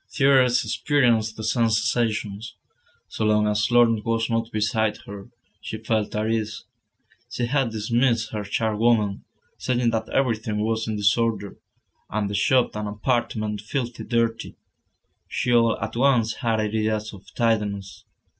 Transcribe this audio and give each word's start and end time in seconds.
Thérèse 0.11 0.65
experienced 0.65 1.37
the 1.37 1.43
same 1.43 1.69
sensations. 1.69 2.55
So 3.07 3.23
long 3.23 3.47
as 3.47 3.69
Laurent 3.69 4.03
was 4.03 4.31
not 4.31 4.51
beside 4.51 4.97
her, 5.05 5.29
she 5.61 5.77
felt 5.77 6.15
at 6.15 6.27
ease. 6.31 6.65
She 7.29 7.45
had 7.45 7.69
dismissed 7.69 8.31
her 8.31 8.43
charwoman, 8.43 9.23
saying 9.59 9.91
that 9.91 10.09
everything 10.09 10.61
was 10.65 10.87
in 10.87 10.95
disorder, 10.95 11.55
and 12.09 12.31
the 12.31 12.33
shop 12.33 12.75
and 12.75 12.87
apartment 12.87 13.61
filthy 13.61 14.03
dirty. 14.03 14.55
She 15.27 15.53
all 15.53 15.77
at 15.79 15.95
once 15.95 16.33
had 16.37 16.59
ideas 16.59 17.13
of 17.13 17.31
tidiness. 17.35 18.03